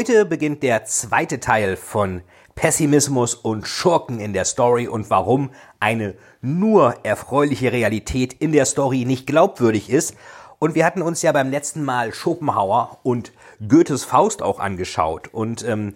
[0.00, 2.22] Heute beginnt der zweite Teil von
[2.54, 9.04] Pessimismus und Schurken in der Story und warum eine nur erfreuliche Realität in der Story
[9.04, 10.14] nicht glaubwürdig ist.
[10.58, 13.32] Und wir hatten uns ja beim letzten Mal Schopenhauer und
[13.68, 15.28] Goethes Faust auch angeschaut.
[15.34, 15.92] Und ähm,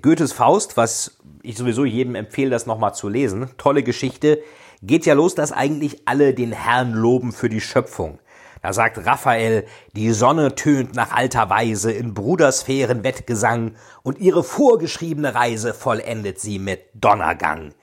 [0.00, 4.42] Goethes Faust, was ich sowieso jedem empfehle, das nochmal zu lesen, tolle Geschichte,
[4.82, 8.18] geht ja los, dass eigentlich alle den Herrn loben für die Schöpfung.
[8.62, 13.74] Da sagt Raphael, die Sonne tönt nach alter Weise in Brudersphären Wettgesang
[14.04, 17.74] und ihre vorgeschriebene Reise vollendet sie mit Donnergang.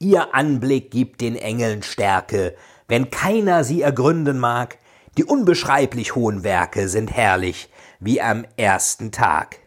[0.00, 2.56] Ihr Anblick gibt den Engeln Stärke,
[2.88, 4.78] wenn keiner sie ergründen mag.
[5.16, 9.60] Die unbeschreiblich hohen Werke sind herrlich wie am ersten Tag.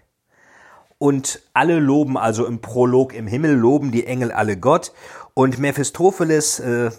[0.98, 4.92] Und alle loben also im Prolog im Himmel, loben die Engel alle Gott.
[5.34, 6.92] Und Mephistopheles äh,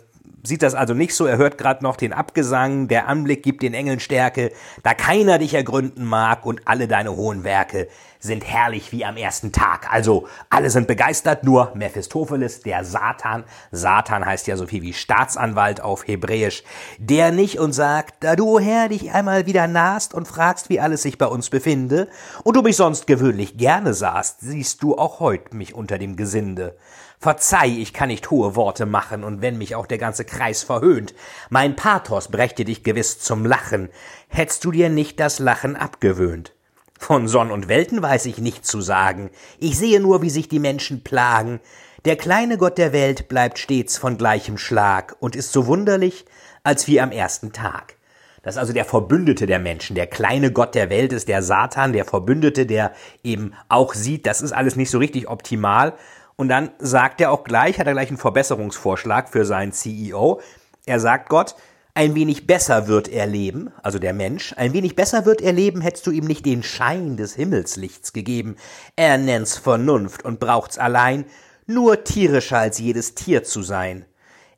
[0.48, 1.26] sieht das also nicht so.
[1.26, 4.50] Er hört gerade noch den Abgesang, der Anblick gibt den Engeln Stärke,
[4.82, 7.88] da keiner dich ergründen mag und alle deine hohen Werke
[8.20, 9.92] sind herrlich wie am ersten Tag.
[9.92, 15.80] Also alle sind begeistert, nur Mephistopheles, der Satan, Satan heißt ja so viel wie Staatsanwalt
[15.80, 16.64] auf Hebräisch,
[16.98, 21.02] der nicht und sagt, da du Herr dich einmal wieder nahst und fragst, wie alles
[21.02, 22.08] sich bei uns befinde,
[22.42, 26.76] und du mich sonst gewöhnlich gerne sahst, siehst du auch heut mich unter dem Gesinde.
[27.20, 31.14] Verzeih, ich kann nicht hohe Worte machen, und wenn mich auch der ganze Kreis verhöhnt,
[31.50, 33.88] mein Pathos brächte dich gewiss zum Lachen,
[34.28, 36.52] hättst du dir nicht das Lachen abgewöhnt.
[36.96, 40.60] Von Sonn und Welten weiß ich nicht zu sagen, ich sehe nur, wie sich die
[40.60, 41.60] Menschen plagen,
[42.04, 46.24] der kleine Gott der Welt bleibt stets von gleichem Schlag und ist so wunderlich,
[46.62, 47.96] als wie am ersten Tag.
[48.42, 49.96] Das ist also der Verbündete der Menschen.
[49.96, 52.92] Der kleine Gott der Welt ist der Satan, der Verbündete, der
[53.24, 55.94] eben auch sieht, das ist alles nicht so richtig optimal,
[56.38, 60.40] und dann sagt er auch gleich, hat er gleich einen Verbesserungsvorschlag für seinen CEO.
[60.86, 61.56] Er sagt Gott,
[61.94, 65.80] ein wenig besser wird er leben, also der Mensch, ein wenig besser wird er leben,
[65.80, 68.54] hättest du ihm nicht den Schein des Himmelslichts gegeben.
[68.94, 71.24] Er nennt's Vernunft und braucht's allein,
[71.66, 74.04] nur tierischer als jedes Tier zu sein.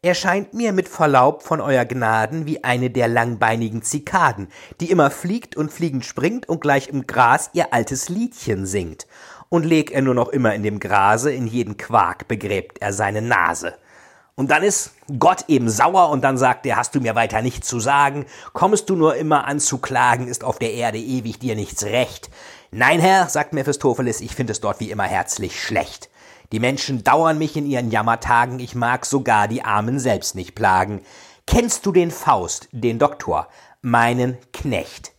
[0.03, 4.49] Er scheint mir mit Verlaub von euer Gnaden wie eine der langbeinigen Zikaden,
[4.81, 9.07] die immer fliegt und fliegend springt und gleich im Gras ihr altes Liedchen singt
[9.51, 13.21] und leg er nur noch immer in dem Grase, in jeden Quark begräbt er seine
[13.21, 13.75] Nase.
[14.37, 17.69] Und dann ist Gott eben sauer und dann sagt er, hast du mir weiter nichts
[17.69, 18.25] zu sagen,
[18.55, 22.31] kommst du nur immer an zu klagen, ist auf der Erde ewig dir nichts recht.
[22.71, 26.09] Nein, Herr, sagt Mephistopheles, ich finde es dort wie immer herzlich schlecht.
[26.53, 31.03] Die Menschen dauern mich in ihren Jammertagen, ich mag sogar die Armen selbst nicht plagen.
[31.47, 33.49] Kennst du den Faust, den Doktor,
[33.83, 35.13] meinen Knecht?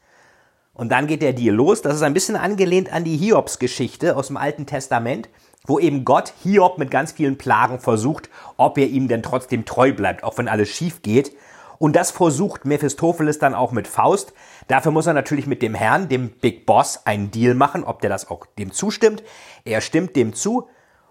[0.81, 1.83] Und dann geht der Deal los.
[1.83, 5.29] Das ist ein bisschen angelehnt an die Hiobs-Geschichte aus dem Alten Testament,
[5.67, 9.93] wo eben Gott Hiob mit ganz vielen Plagen versucht, ob er ihm denn trotzdem treu
[9.93, 11.33] bleibt, auch wenn alles schief geht.
[11.77, 14.33] Und das versucht Mephistopheles dann auch mit Faust.
[14.69, 18.09] Dafür muss er natürlich mit dem Herrn, dem Big Boss, einen Deal machen, ob der
[18.09, 19.21] das auch dem zustimmt.
[19.65, 20.67] Er stimmt dem zu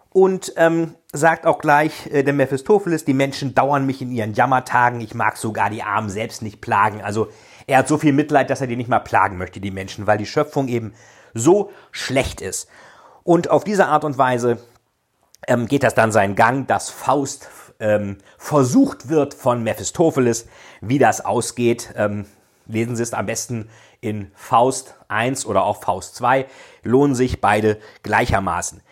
[0.08, 5.00] und ähm, sagt auch gleich äh, der Mephistopheles, die Menschen dauern mich in ihren Jammertagen,
[5.00, 7.02] ich mag sogar die Armen selbst nicht plagen.
[7.02, 7.28] Also
[7.70, 10.18] er hat so viel Mitleid, dass er die nicht mal plagen möchte, die Menschen, weil
[10.18, 10.92] die Schöpfung eben
[11.34, 12.68] so schlecht ist.
[13.22, 14.58] Und auf diese Art und Weise
[15.46, 17.48] ähm, geht das dann seinen Gang, dass Faust
[17.78, 20.48] ähm, versucht wird von Mephistopheles,
[20.80, 21.94] wie das ausgeht.
[21.96, 22.26] Ähm,
[22.66, 23.70] lesen Sie es am besten
[24.00, 26.46] in Faust 1 oder auch Faust 2,
[26.82, 28.82] lohnen sich beide gleichermaßen.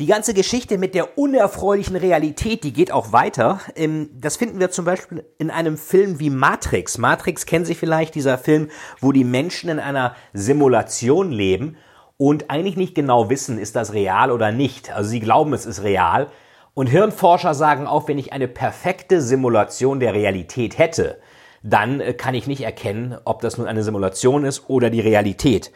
[0.00, 3.60] Die ganze Geschichte mit der unerfreulichen Realität, die geht auch weiter.
[3.76, 6.98] Ähm, das finden wir zum Beispiel in einem Film wie Matrix.
[6.98, 8.70] Matrix kennen Sie vielleicht, dieser Film,
[9.00, 11.76] wo die Menschen in einer Simulation leben
[12.16, 14.92] und eigentlich nicht genau wissen, ist das real oder nicht.
[14.92, 16.26] Also sie glauben, es ist real.
[16.74, 21.20] Und Hirnforscher sagen auch, wenn ich eine perfekte Simulation der Realität hätte,
[21.62, 25.70] dann äh, kann ich nicht erkennen, ob das nun eine Simulation ist oder die Realität.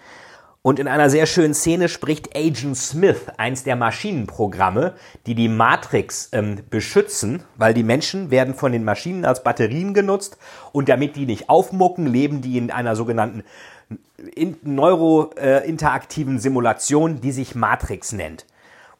[0.69, 4.93] Und in einer sehr schönen Szene spricht Agent Smith, eins der Maschinenprogramme,
[5.25, 10.37] die die Matrix ähm, beschützen, weil die Menschen werden von den Maschinen als Batterien genutzt
[10.73, 13.44] und damit die nicht aufmucken, leben die in einer sogenannten
[14.35, 18.44] in neurointeraktiven äh, Simulation, die sich Matrix nennt.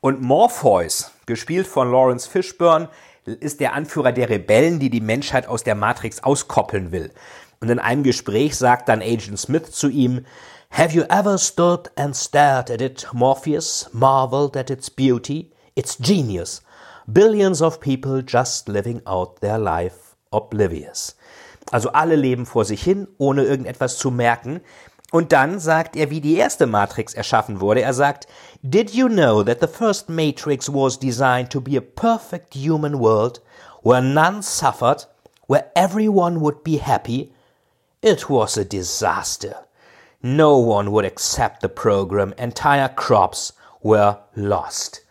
[0.01, 2.89] Und Morpheus, gespielt von Lawrence Fishburne,
[3.27, 7.11] ist der Anführer der Rebellen, die die Menschheit aus der Matrix auskoppeln will.
[7.61, 10.25] Und in einem Gespräch sagt dann Agent Smith zu ihm,
[10.71, 16.61] Have you ever stood and stared at it, Morpheus, marveled at its beauty, its genius?
[17.13, 21.17] Billions of people just living out their life oblivious.
[21.73, 24.61] Also alle leben vor sich hin, ohne irgendetwas zu merken.
[25.11, 27.81] Und dann sagt er, wie die erste Matrix erschaffen wurde.
[27.81, 28.27] Er sagt,
[28.63, 33.41] Did you know that the first Matrix was designed to be a perfect human world,
[33.83, 35.07] where none suffered,
[35.47, 37.33] where everyone would be happy?
[38.03, 39.68] It was a disaster.
[40.21, 42.33] No one would accept the program.
[42.37, 45.07] Entire crops were lost.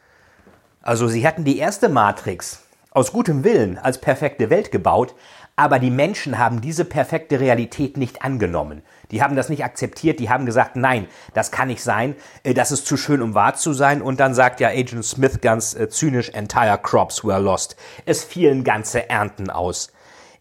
[0.81, 5.15] Also sie hatten die erste Matrix aus gutem Willen als perfekte Welt gebaut,
[5.55, 8.81] aber die Menschen haben diese perfekte Realität nicht angenommen.
[9.11, 12.73] Die haben das nicht akzeptiert, die haben gesagt, nein, das kann nicht sein, äh, das
[12.73, 14.01] ist zu schön, um wahr zu sein.
[14.01, 17.77] Und dann sagt ja Agent Smith ganz äh, zynisch, entire crops were lost.
[18.05, 19.93] Es fielen ganze Ernten aus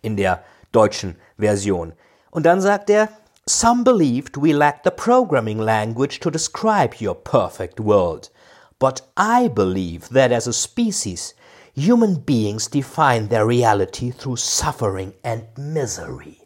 [0.03, 0.43] in der
[0.73, 1.93] deutschen Version.
[2.31, 3.09] Und dann sagt er,
[3.49, 8.29] Some believed we lacked the programming language to describe your perfect world.
[8.81, 11.33] But I believe that as a species,
[11.73, 16.39] human beings define their reality through suffering and misery.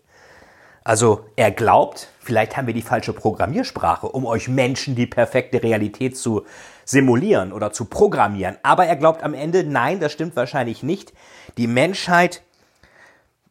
[0.84, 6.18] Also er glaubt, vielleicht haben wir die falsche Programmiersprache, um euch Menschen die perfekte Realität
[6.18, 6.44] zu
[6.84, 8.58] simulieren oder zu programmieren.
[8.62, 11.14] Aber er glaubt am Ende, nein, das stimmt wahrscheinlich nicht.
[11.56, 12.42] Die Menschheit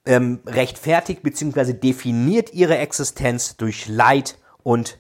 [0.06, 1.74] ähm, rechtfertigt bzw.
[1.74, 4.98] definiert ihre Existenz durch Leid und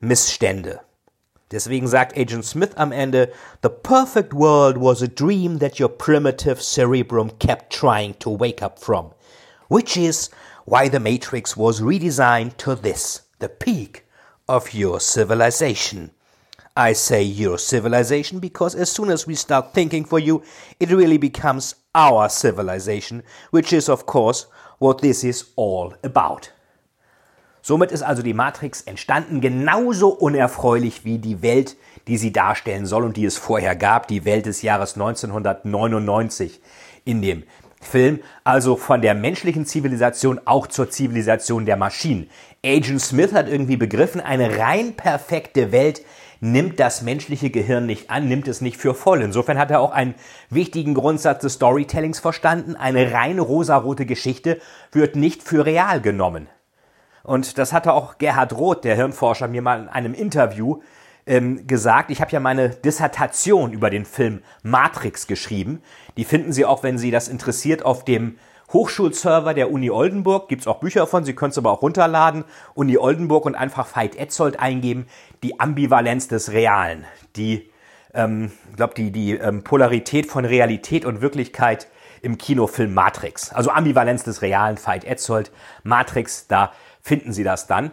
[0.00, 0.80] Missstände.
[1.50, 3.32] Deswegen sagt Agent Smith am Ende,
[3.62, 8.78] The perfect world was a dream that your primitive cerebrum kept trying to wake up
[8.78, 9.12] from,
[9.68, 10.30] which is
[10.64, 14.06] why the Matrix was redesigned to this, the peak
[14.48, 16.12] of your civilization.
[16.76, 20.42] I say your civilization because as soon as we start thinking for you,
[20.78, 24.46] it really becomes our civilization, which is, of course,
[24.78, 26.50] what this is all about.
[27.62, 31.76] Somit ist also die Matrix entstanden, genauso unerfreulich wie die Welt,
[32.06, 36.60] die sie darstellen soll und die es vorher gab, die Welt des Jahres 1999
[37.04, 37.42] in dem
[37.82, 42.30] Film, also von der menschlichen Zivilisation auch zur Zivilisation der Maschinen.
[42.64, 46.02] Agent Smith hat irgendwie begriffen, eine rein perfekte Welt
[46.40, 49.22] nimmt das menschliche Gehirn nicht an, nimmt es nicht für voll.
[49.22, 50.14] Insofern hat er auch einen
[50.48, 52.76] wichtigen Grundsatz des Storytellings verstanden.
[52.76, 54.60] Eine rein rosarote Geschichte
[54.90, 56.48] wird nicht für real genommen.
[57.22, 60.80] Und das hatte auch Gerhard Roth, der Hirnforscher, mir mal in einem Interview
[61.26, 62.10] ähm, gesagt.
[62.10, 65.82] Ich habe ja meine Dissertation über den Film Matrix geschrieben.
[66.16, 68.38] Die finden Sie auch, wenn Sie das interessiert, auf dem
[68.72, 70.48] Hochschulserver der Uni Oldenburg.
[70.48, 72.44] Gibt es auch Bücher von, Sie können es aber auch runterladen.
[72.74, 75.06] Uni Oldenburg und einfach Veit Etzold eingeben.
[75.42, 77.04] Die Ambivalenz des Realen.
[77.36, 77.70] Die,
[78.14, 81.88] ähm, glaube, die, die ähm, Polarität von Realität und Wirklichkeit
[82.22, 83.52] im Kinofilm Matrix.
[83.52, 85.50] Also Ambivalenz des Realen, Veit Etzold,
[85.82, 87.90] Matrix, da finden Sie das dann.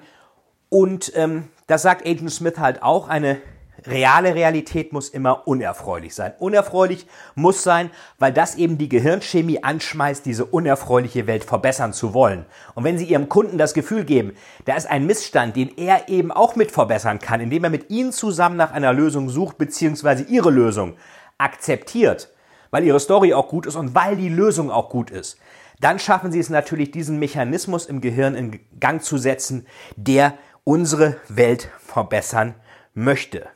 [0.69, 3.37] Und ähm, das sagt Agent Smith halt auch, eine
[3.85, 6.33] reale Realität muss immer unerfreulich sein.
[6.39, 12.45] Unerfreulich muss sein, weil das eben die Gehirnchemie anschmeißt, diese unerfreuliche Welt verbessern zu wollen.
[12.75, 14.33] Und wenn Sie Ihrem Kunden das Gefühl geben,
[14.65, 18.11] da ist ein Missstand, den er eben auch mit verbessern kann, indem er mit Ihnen
[18.11, 20.95] zusammen nach einer Lösung sucht, beziehungsweise Ihre Lösung
[21.37, 22.29] akzeptiert,
[22.71, 25.37] weil Ihre Story auch gut ist und weil die Lösung auch gut ist,
[25.79, 31.17] dann schaffen sie es natürlich, diesen Mechanismus im Gehirn in Gang zu setzen, der unsere
[31.29, 32.55] Welt verbessern
[32.93, 33.47] möchte.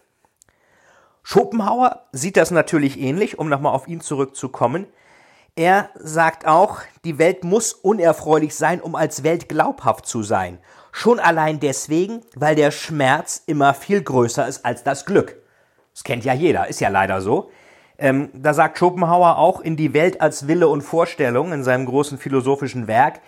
[1.23, 4.87] Schopenhauer sieht das natürlich ähnlich, um nochmal auf ihn zurückzukommen.
[5.55, 10.59] Er sagt auch, die Welt muss unerfreulich sein, um als Welt glaubhaft zu sein.
[10.91, 15.37] Schon allein deswegen, weil der Schmerz immer viel größer ist als das Glück.
[15.93, 17.51] Das kennt ja jeder, ist ja leider so.
[17.97, 22.17] Ähm, da sagt Schopenhauer auch in die Welt als Wille und Vorstellung in seinem großen
[22.17, 23.21] philosophischen Werk,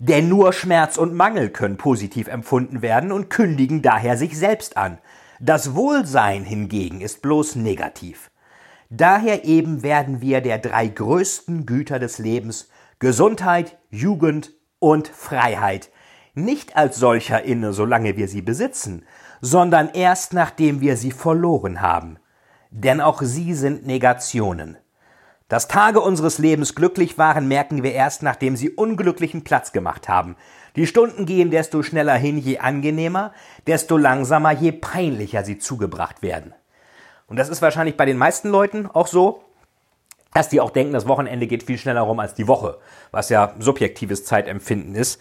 [0.00, 4.98] denn nur Schmerz und Mangel können positiv empfunden werden und kündigen daher sich selbst an.
[5.40, 8.30] Das Wohlsein hingegen ist bloß negativ.
[8.90, 12.68] Daher eben werden wir der drei größten Güter des Lebens
[12.98, 15.90] Gesundheit, Jugend und Freiheit
[16.34, 19.04] nicht als solcher inne, solange wir sie besitzen,
[19.40, 22.18] sondern erst nachdem wir sie verloren haben
[22.70, 24.76] denn auch sie sind Negationen.
[25.48, 30.36] Dass Tage unseres Lebens glücklich waren, merken wir erst, nachdem sie unglücklichen Platz gemacht haben.
[30.78, 33.32] Die Stunden gehen desto schneller hin, je angenehmer,
[33.66, 36.54] desto langsamer, je peinlicher sie zugebracht werden.
[37.26, 39.42] Und das ist wahrscheinlich bei den meisten Leuten auch so,
[40.32, 42.78] dass die auch denken, das Wochenende geht viel schneller rum als die Woche,
[43.10, 45.20] was ja subjektives Zeitempfinden ist.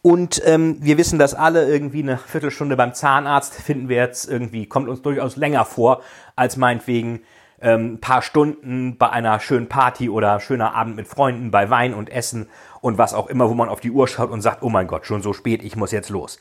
[0.00, 4.64] Und ähm, wir wissen das alle, irgendwie eine Viertelstunde beim Zahnarzt finden wir jetzt irgendwie,
[4.64, 6.00] kommt uns durchaus länger vor,
[6.34, 7.20] als meinetwegen
[7.64, 12.10] ähm, paar Stunden bei einer schönen Party oder schöner Abend mit Freunden bei Wein und
[12.10, 12.48] Essen
[12.80, 15.06] und was auch immer, wo man auf die Uhr schaut und sagt, oh mein Gott,
[15.06, 16.38] schon so spät, ich muss jetzt los.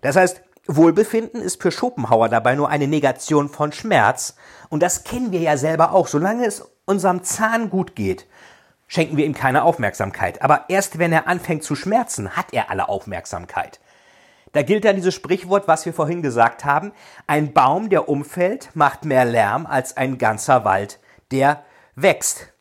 [0.00, 4.34] Das heißt, Wohlbefinden ist für Schopenhauer dabei nur eine Negation von Schmerz.
[4.68, 6.08] Und das kennen wir ja selber auch.
[6.08, 8.26] Solange es unserem Zahn gut geht,
[8.88, 10.42] schenken wir ihm keine Aufmerksamkeit.
[10.42, 13.78] Aber erst wenn er anfängt zu schmerzen, hat er alle Aufmerksamkeit.
[14.56, 16.92] Da gilt dann dieses Sprichwort, was wir vorhin gesagt haben.
[17.26, 20.98] Ein Baum, der umfällt, macht mehr Lärm als ein ganzer Wald,
[21.30, 21.62] der
[21.94, 22.54] wächst.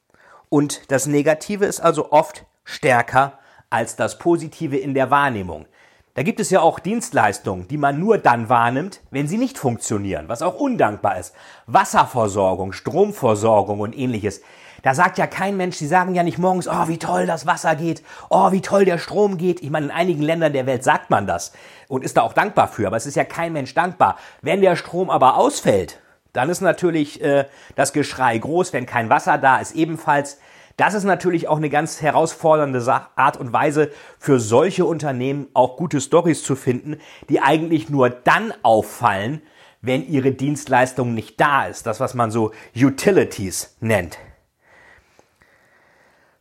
[0.49, 5.67] Und das Negative ist also oft stärker als das Positive in der Wahrnehmung.
[6.15, 10.27] Da gibt es ja auch Dienstleistungen, die man nur dann wahrnimmt, wenn sie nicht funktionieren,
[10.27, 11.33] was auch undankbar ist.
[11.65, 14.41] Wasserversorgung, Stromversorgung und ähnliches.
[14.85, 17.75] Da sagt ja kein Mensch, die sagen ja nicht morgens, oh, wie toll das Wasser
[17.75, 19.63] geht, oh, wie toll der Strom geht.
[19.63, 21.53] Ich meine, in einigen Ländern der Welt sagt man das
[21.87, 24.19] und ist da auch dankbar für, aber es ist ja kein Mensch dankbar.
[24.43, 25.99] Wenn der Strom aber ausfällt,
[26.33, 30.37] dann ist natürlich äh, das Geschrei groß, wenn kein Wasser da ist, ebenfalls.
[30.77, 33.89] Das ist natürlich auch eine ganz herausfordernde Art und Weise
[34.19, 39.41] für solche Unternehmen auch gute Stories zu finden, die eigentlich nur dann auffallen,
[39.81, 41.87] wenn ihre Dienstleistung nicht da ist.
[41.87, 44.19] Das, was man so Utilities nennt.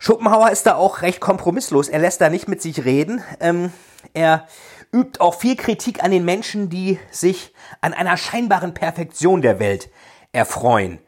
[0.05, 1.89] Schopenhauer ist da auch recht kompromisslos.
[1.89, 3.23] Er lässt da nicht mit sich reden.
[3.41, 3.73] Ähm,
[4.13, 4.47] er
[4.93, 9.89] übt auch viel Kritik an den Menschen, die sich an einer scheinbaren Perfektion der Welt
[10.31, 10.99] erfreuen.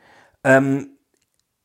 [0.44, 0.96] Ähm,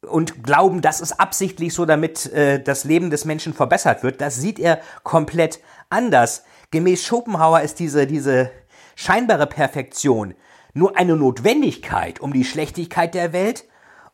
[0.05, 4.19] und glauben, das ist absichtlich so, damit äh, das Leben des Menschen verbessert wird.
[4.19, 6.43] Das sieht er komplett anders.
[6.71, 8.51] Gemäß Schopenhauer ist diese, diese
[8.97, 10.35] scheinbare Perfektion
[10.73, 13.63] nur eine Notwendigkeit, um die Schlechtigkeit der Welt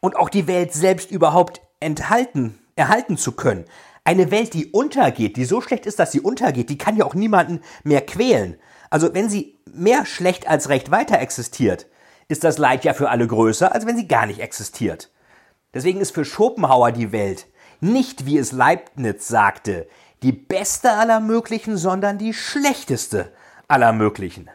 [0.02, 3.66] und auch die Welt selbst überhaupt enthalten, erhalten zu können.
[4.04, 7.14] Eine Welt, die untergeht, die so schlecht ist, dass sie untergeht, die kann ja auch
[7.14, 8.58] niemanden mehr quälen.
[8.90, 11.88] Also wenn sie mehr schlecht als recht weiter existiert,
[12.30, 15.12] ist das Leid ja für alle größer, als wenn sie gar nicht existiert.
[15.74, 17.48] Deswegen ist für Schopenhauer die Welt
[17.80, 19.88] nicht, wie es Leibniz sagte,
[20.24, 23.32] die beste aller möglichen, sondern die schlechteste
[23.68, 24.50] aller möglichen.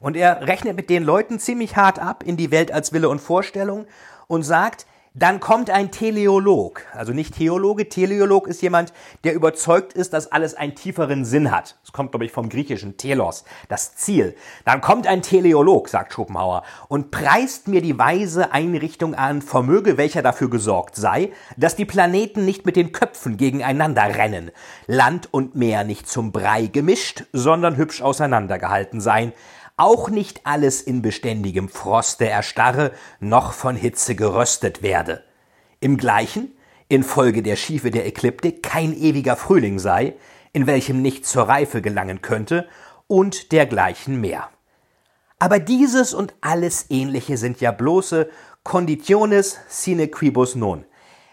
[0.00, 3.20] Und er rechnet mit den Leuten ziemlich hart ab in die Welt als Wille und
[3.20, 3.86] Vorstellung
[4.26, 7.88] und sagt, dann kommt ein Teleolog, also nicht Theologe.
[7.90, 11.76] Teleolog ist jemand, der überzeugt ist, dass alles einen tieferen Sinn hat.
[11.82, 14.34] Das kommt, glaube ich, vom griechischen Telos, das Ziel.
[14.64, 20.22] Dann kommt ein Teleolog, sagt Schopenhauer, und preist mir die weise Einrichtung an, Vermöge welcher
[20.22, 24.50] dafür gesorgt sei, dass die Planeten nicht mit den Köpfen gegeneinander rennen,
[24.86, 29.34] Land und Meer nicht zum Brei gemischt, sondern hübsch auseinandergehalten seien,
[29.82, 35.24] auch nicht alles in beständigem Froste erstarre, noch von Hitze geröstet werde.
[35.80, 36.52] Im gleichen,
[36.88, 40.14] infolge der Schiefe der Ekliptik, kein ewiger Frühling sei,
[40.52, 42.68] in welchem nichts zur Reife gelangen könnte,
[43.08, 44.48] und dergleichen mehr.
[45.40, 48.30] Aber dieses und alles ähnliche sind ja bloße
[48.62, 50.84] Conditiones sine quibus non.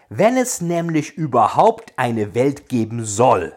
[0.08, 3.54] Wenn es nämlich überhaupt eine Welt geben soll,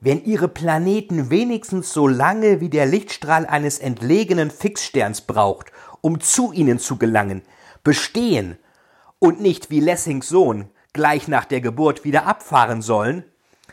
[0.00, 6.52] wenn ihre Planeten wenigstens so lange wie der Lichtstrahl eines entlegenen Fixsterns braucht, um zu
[6.52, 7.42] ihnen zu gelangen,
[7.82, 8.58] bestehen
[9.18, 13.24] und nicht wie Lessings Sohn gleich nach der Geburt wieder abfahren sollen,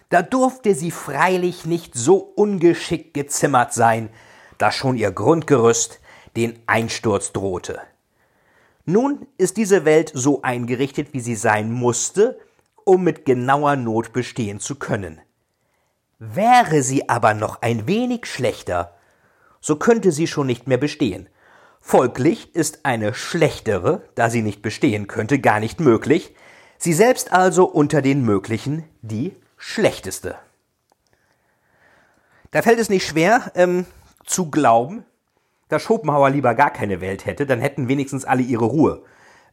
[0.09, 4.09] da durfte sie freilich nicht so ungeschickt gezimmert sein,
[4.57, 5.99] dass schon ihr Grundgerüst
[6.35, 7.81] den Einsturz drohte.
[8.85, 12.37] Nun ist diese Welt so eingerichtet, wie sie sein musste,
[12.85, 15.21] um mit genauer Not bestehen zu können.
[16.25, 18.95] Wäre sie aber noch ein wenig schlechter,
[19.59, 21.27] so könnte sie schon nicht mehr bestehen.
[21.81, 26.33] Folglich ist eine schlechtere, da sie nicht bestehen könnte, gar nicht möglich,
[26.77, 30.35] sie selbst also unter den möglichen die schlechteste.
[32.51, 33.85] Da fällt es nicht schwer ähm,
[34.25, 35.03] zu glauben,
[35.67, 39.03] dass Schopenhauer lieber gar keine Welt hätte, dann hätten wenigstens alle ihre Ruhe.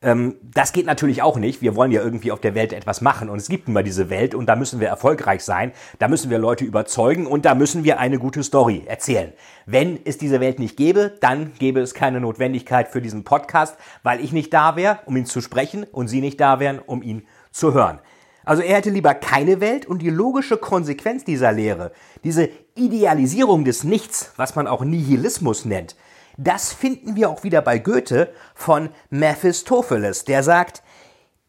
[0.02, 1.60] Ähm, das geht natürlich auch nicht.
[1.60, 4.34] Wir wollen ja irgendwie auf der Welt etwas machen und es gibt mal diese Welt
[4.34, 7.98] und da müssen wir erfolgreich sein, da müssen wir Leute überzeugen und da müssen wir
[8.00, 9.32] eine gute Story erzählen.
[9.66, 14.24] Wenn es diese Welt nicht gäbe, dann gäbe es keine Notwendigkeit für diesen Podcast, weil
[14.24, 17.26] ich nicht da wäre, um ihn zu sprechen und Sie nicht da wären, um ihn
[17.50, 18.00] zu hören.
[18.42, 21.92] Also er hätte lieber keine Welt und die logische Konsequenz dieser Lehre,
[22.24, 25.94] diese Idealisierung des Nichts, was man auch Nihilismus nennt,
[26.42, 30.82] das finden wir auch wieder bei Goethe von Mephistopheles, der sagt,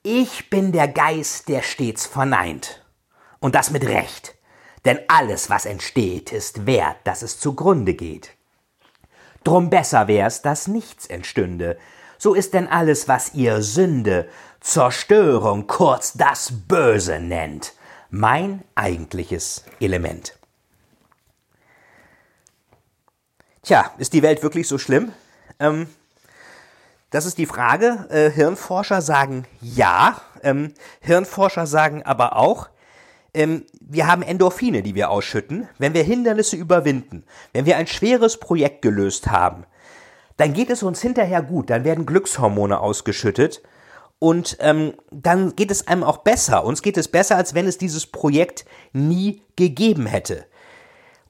[0.03, 2.83] ich bin der Geist, der stets verneint.
[3.39, 4.35] Und das mit Recht.
[4.83, 8.31] Denn alles, was entsteht, ist wert, dass es zugrunde geht.
[9.45, 11.77] Drum besser wär's, dass nichts entstünde.
[12.17, 14.27] So ist denn alles, was ihr Sünde,
[14.59, 17.73] Zerstörung, kurz das Böse nennt,
[18.09, 20.37] mein eigentliches Element.
[23.63, 25.11] Tja, ist die Welt wirklich so schlimm?
[25.59, 25.87] Ähm,
[27.11, 28.07] das ist die Frage.
[28.09, 30.19] Äh, Hirnforscher sagen ja.
[30.41, 32.69] Ähm, Hirnforscher sagen aber auch,
[33.35, 38.37] ähm, wir haben Endorphine, die wir ausschütten, wenn wir Hindernisse überwinden, wenn wir ein schweres
[38.37, 39.65] Projekt gelöst haben,
[40.37, 43.61] dann geht es uns hinterher gut, dann werden Glückshormone ausgeschüttet
[44.17, 46.63] und ähm, dann geht es einem auch besser.
[46.63, 50.45] Uns geht es besser, als wenn es dieses Projekt nie gegeben hätte.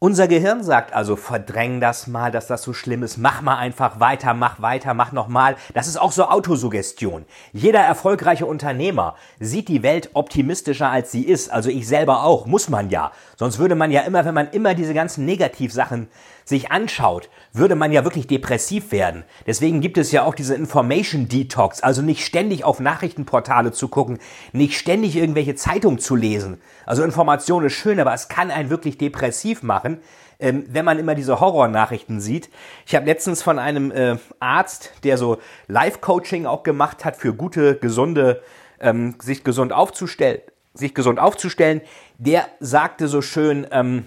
[0.04, 4.00] Unser Gehirn sagt also, verdräng das mal, dass das so schlimm ist, mach mal einfach
[4.00, 5.56] weiter, mach weiter, mach nochmal.
[5.76, 7.24] Das ist auch so Autosuggestion.
[7.54, 11.52] Jeder erfolgreiche Unternehmer sieht die Welt optimistischer als sie ist.
[11.52, 13.12] Also ich selber auch, muss man ja.
[13.38, 16.08] Sonst würde man ja immer, wenn man immer diese ganzen Negativsachen
[16.52, 19.24] sich anschaut, würde man ja wirklich depressiv werden.
[19.48, 24.20] Deswegen gibt es ja auch diese Information Detox, also nicht ständig auf Nachrichtenportale zu gucken,
[24.52, 26.62] nicht ständig irgendwelche Zeitungen zu lesen.
[26.86, 30.00] Also Information ist schön, aber es kann einen wirklich depressiv machen,
[30.40, 32.50] ähm, wenn man immer diese Horrornachrichten sieht.
[32.86, 37.76] Ich habe letztens von einem äh, Arzt, der so Live-Coaching auch gemacht hat für gute,
[37.78, 38.42] gesunde,
[38.80, 40.42] ähm, sich gesund aufzustellen,
[40.74, 41.82] sich gesund aufzustellen,
[42.18, 44.06] der sagte so schön, ähm,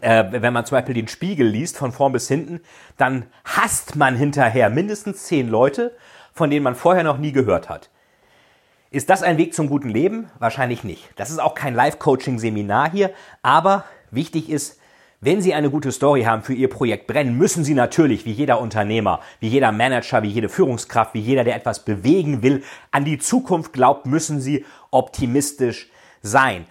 [0.00, 2.60] äh, wenn man zum Beispiel den Spiegel liest, von vorn bis hinten,
[2.96, 5.96] dann hasst man hinterher mindestens zehn Leute,
[6.32, 7.90] von denen man vorher noch nie gehört hat.
[8.90, 10.30] Ist das ein Weg zum guten Leben?
[10.38, 11.08] Wahrscheinlich nicht.
[11.16, 13.10] Das ist auch kein Live-Coaching-Seminar hier,
[13.42, 14.78] aber wichtig ist,
[15.20, 18.60] wenn Sie eine gute Story haben für Ihr Projekt brennen, müssen Sie natürlich, wie jeder
[18.60, 23.18] Unternehmer, wie jeder Manager, wie jede Führungskraft, wie jeder, der etwas bewegen will, an die
[23.18, 25.90] Zukunft glaubt, müssen Sie optimistisch
[26.22, 26.66] sein.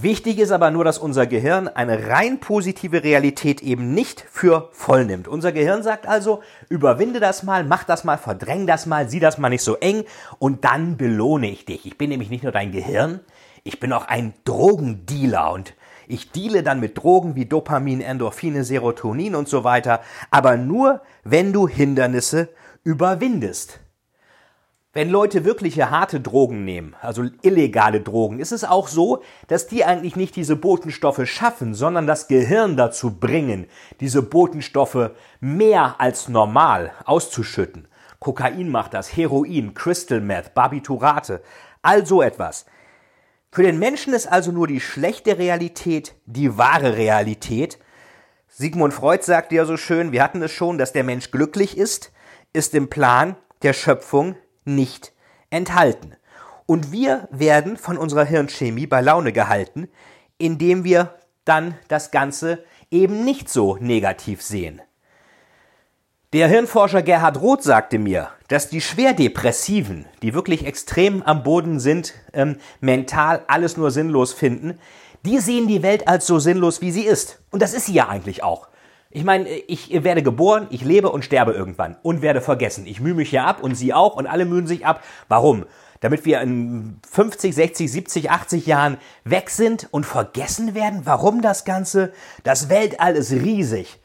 [0.00, 5.04] Wichtig ist aber nur, dass unser Gehirn eine rein positive Realität eben nicht für voll
[5.04, 5.26] nimmt.
[5.26, 9.38] Unser Gehirn sagt also, überwinde das mal, mach das mal, verdräng das mal, sieh das
[9.38, 10.04] mal nicht so eng
[10.38, 11.84] und dann belohne ich dich.
[11.84, 13.18] Ich bin nämlich nicht nur dein Gehirn,
[13.64, 15.74] ich bin auch ein Drogendealer und
[16.06, 20.00] ich deale dann mit Drogen wie Dopamin, Endorphine, Serotonin und so weiter,
[20.30, 22.50] aber nur, wenn du Hindernisse
[22.84, 23.80] überwindest.
[24.98, 29.84] Wenn Leute wirkliche harte Drogen nehmen, also illegale Drogen, ist es auch so, dass die
[29.84, 33.68] eigentlich nicht diese Botenstoffe schaffen, sondern das Gehirn dazu bringen,
[34.00, 37.86] diese Botenstoffe mehr als normal auszuschütten.
[38.18, 41.42] Kokain macht das, Heroin, Crystal Meth, Barbiturate,
[41.80, 42.66] all so etwas.
[43.52, 47.78] Für den Menschen ist also nur die schlechte Realität die wahre Realität.
[48.48, 52.10] Sigmund Freud sagte ja so schön, wir hatten es schon, dass der Mensch glücklich ist,
[52.52, 54.34] ist im Plan der Schöpfung
[54.74, 55.12] nicht
[55.50, 56.14] enthalten.
[56.66, 59.88] Und wir werden von unserer Hirnchemie bei Laune gehalten,
[60.36, 64.82] indem wir dann das Ganze eben nicht so negativ sehen.
[66.34, 72.12] Der Hirnforscher Gerhard Roth sagte mir, dass die Schwerdepressiven, die wirklich extrem am Boden sind,
[72.34, 74.78] ähm, mental alles nur sinnlos finden,
[75.24, 77.40] die sehen die Welt als so sinnlos, wie sie ist.
[77.50, 78.68] Und das ist sie ja eigentlich auch.
[79.10, 82.86] Ich meine, ich werde geboren, ich lebe und sterbe irgendwann und werde vergessen.
[82.86, 85.02] Ich mühe mich ja ab und Sie auch und alle mühen sich ab.
[85.28, 85.64] Warum?
[86.00, 91.02] Damit wir in 50, 60, 70, 80 Jahren weg sind und vergessen werden?
[91.04, 92.12] Warum das Ganze?
[92.44, 93.98] Das Weltall ist riesig.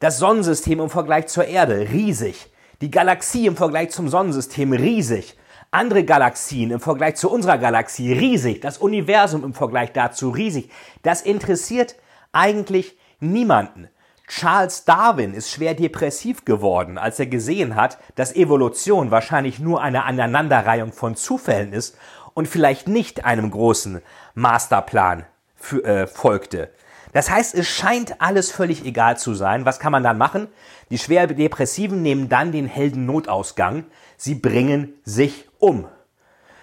[0.00, 2.52] Das Sonnensystem im Vergleich zur Erde riesig.
[2.82, 5.38] Die Galaxie im Vergleich zum Sonnensystem riesig.
[5.70, 8.60] Andere Galaxien im Vergleich zu unserer Galaxie riesig.
[8.60, 10.68] Das Universum im Vergleich dazu riesig.
[11.02, 11.96] Das interessiert
[12.32, 13.88] eigentlich niemanden.
[14.34, 20.04] Charles Darwin ist schwer depressiv geworden, als er gesehen hat, dass Evolution wahrscheinlich nur eine
[20.04, 21.98] Aneinanderreihung von Zufällen ist
[22.32, 24.00] und vielleicht nicht einem großen
[24.32, 26.70] Masterplan für, äh, folgte.
[27.12, 29.66] Das heißt, es scheint alles völlig egal zu sein.
[29.66, 30.48] Was kann man dann machen?
[30.88, 33.84] Die schwer Depressiven nehmen dann den Heldennotausgang.
[34.16, 35.88] Sie bringen sich um.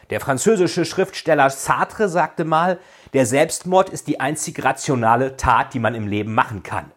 [0.09, 2.79] Der französische Schriftsteller Sartre sagte mal,
[3.13, 6.91] der Selbstmord ist die einzig rationale Tat, die man im Leben machen kann.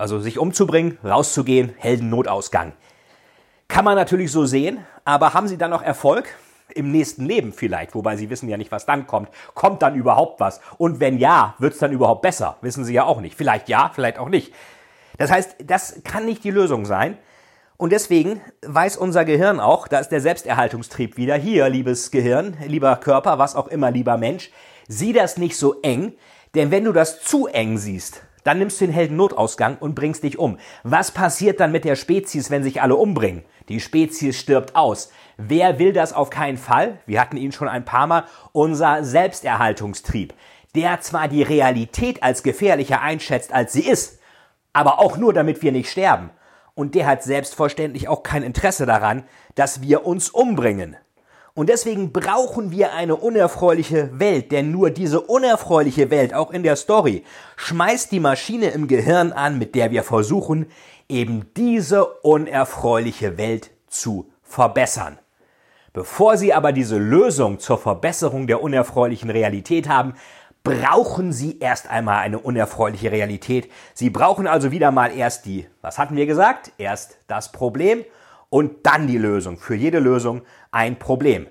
[0.00, 2.72] Also sich umzubringen, rauszugehen, Heldennotausgang.
[3.68, 6.24] Kann man natürlich so sehen, aber haben Sie dann noch Erfolg?
[6.74, 9.28] Im nächsten Leben vielleicht, wobei Sie wissen ja nicht, was dann kommt.
[9.54, 10.62] Kommt dann überhaupt was?
[10.78, 12.56] Und wenn ja, wird es dann überhaupt besser?
[12.62, 13.36] Wissen Sie ja auch nicht.
[13.36, 14.54] Vielleicht ja, vielleicht auch nicht.
[15.18, 17.18] Das heißt, das kann nicht die Lösung sein.
[17.76, 22.96] Und deswegen weiß unser Gehirn auch, da ist der Selbsterhaltungstrieb wieder hier, liebes Gehirn, lieber
[22.96, 24.50] Körper, was auch immer, lieber Mensch,
[24.88, 26.14] sieh das nicht so eng,
[26.54, 30.38] denn wenn du das zu eng siehst, dann nimmst du den Heldennotausgang und bringst dich
[30.38, 30.58] um.
[30.82, 33.44] Was passiert dann mit der Spezies, wenn sich alle umbringen?
[33.68, 35.12] Die Spezies stirbt aus.
[35.36, 36.98] Wer will das auf keinen Fall?
[37.06, 38.24] Wir hatten ihn schon ein paar Mal.
[38.52, 40.34] Unser Selbsterhaltungstrieb,
[40.74, 44.18] der zwar die Realität als gefährlicher einschätzt, als sie ist,
[44.72, 46.30] aber auch nur, damit wir nicht sterben.
[46.74, 49.24] Und der hat selbstverständlich auch kein Interesse daran,
[49.54, 50.96] dass wir uns umbringen.
[51.54, 56.76] Und deswegen brauchen wir eine unerfreuliche Welt, denn nur diese unerfreuliche Welt, auch in der
[56.76, 57.24] Story,
[57.56, 60.66] schmeißt die Maschine im Gehirn an, mit der wir versuchen,
[61.08, 65.18] eben diese unerfreuliche Welt zu verbessern.
[65.92, 70.14] Bevor Sie aber diese Lösung zur Verbesserung der unerfreulichen Realität haben,
[70.62, 73.68] brauchen Sie erst einmal eine unerfreuliche Realität.
[73.94, 76.70] Sie brauchen also wieder mal erst die, was hatten wir gesagt?
[76.78, 78.04] Erst das Problem
[78.50, 79.56] und dann die Lösung.
[79.56, 81.46] Für jede Lösung ein Problem.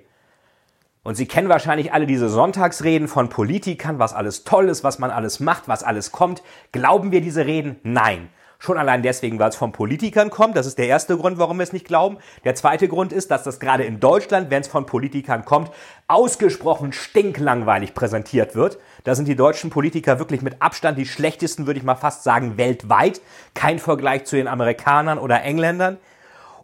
[1.02, 5.10] Und Sie kennen wahrscheinlich alle diese Sonntagsreden von Politikern, was alles toll ist, was man
[5.10, 6.44] alles macht, was alles kommt.
[6.72, 7.78] Glauben wir diese Reden?
[7.84, 8.30] Nein.
[8.62, 10.58] Schon allein deswegen, weil es von Politikern kommt.
[10.58, 12.18] Das ist der erste Grund, warum wir es nicht glauben.
[12.44, 15.72] Der zweite Grund ist, dass das gerade in Deutschland, wenn es von Politikern kommt,
[16.10, 18.78] ausgesprochen stinklangweilig präsentiert wird.
[19.06, 22.58] Da sind die deutschen Politiker wirklich mit Abstand die schlechtesten, würde ich mal fast sagen,
[22.58, 23.22] weltweit.
[23.54, 25.98] Kein Vergleich zu den Amerikanern oder Engländern.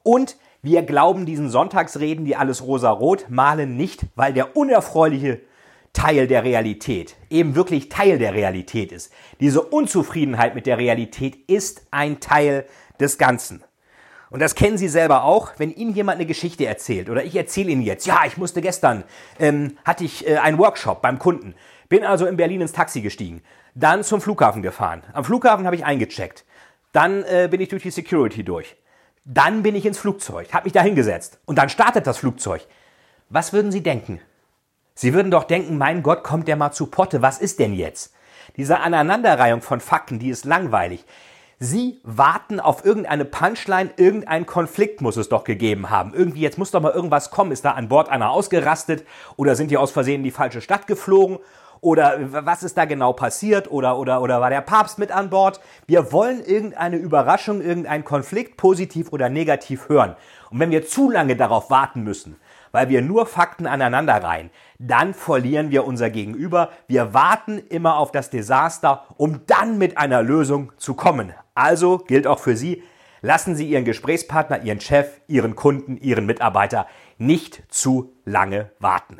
[0.06, 5.42] Und wir glauben diesen Sonntagsreden, die alles rosa-rot malen, nicht, weil der unerfreuliche
[5.94, 9.12] Teil der Realität, eben wirklich Teil der Realität ist.
[9.40, 12.66] Diese Unzufriedenheit mit der Realität ist ein Teil
[13.00, 13.64] des Ganzen.
[14.30, 17.72] Und das kennen Sie selber auch, wenn Ihnen jemand eine Geschichte erzählt oder ich erzähle
[17.72, 19.06] Ihnen jetzt, ja, ich musste gestern,
[19.40, 21.56] ähm, hatte ich äh, einen Workshop beim Kunden,
[21.90, 23.42] bin also in Berlin ins Taxi gestiegen,
[23.74, 25.02] dann zum Flughafen gefahren.
[25.14, 26.46] Am Flughafen habe ich eingecheckt,
[26.92, 28.76] dann äh, bin ich durch die Security durch.
[29.26, 32.66] Dann bin ich ins Flugzeug, habe mich da hingesetzt und dann startet das Flugzeug.
[33.30, 34.22] Was würden Sie denken?
[34.94, 38.14] Sie würden doch denken, mein Gott, kommt der mal zu Potte, was ist denn jetzt?
[38.56, 41.06] Diese Aneinanderreihung von Fakten, die ist langweilig.
[41.58, 46.14] Sie warten auf irgendeine Punchline, irgendein Konflikt muss es doch gegeben haben.
[46.14, 47.52] Irgendwie, jetzt muss doch mal irgendwas kommen.
[47.52, 49.06] Ist da an Bord einer ausgerastet
[49.38, 51.40] oder sind die aus Versehen in die falsche Stadt geflogen
[51.86, 55.60] oder was ist da genau passiert oder, oder, oder war der Papst mit an Bord?
[55.86, 60.16] Wir wollen irgendeine Überraschung, irgendeinen Konflikt, positiv oder negativ hören.
[60.50, 62.38] Und wenn wir zu lange darauf warten müssen,
[62.72, 66.70] weil wir nur Fakten aneinander reihen, dann verlieren wir unser Gegenüber.
[66.88, 71.34] Wir warten immer auf das Desaster, um dann mit einer Lösung zu kommen.
[71.54, 72.82] Also gilt auch für Sie,
[73.22, 76.88] lassen Sie Ihren Gesprächspartner, Ihren Chef, Ihren Kunden, Ihren Mitarbeiter
[77.20, 79.20] nicht zu lange warten.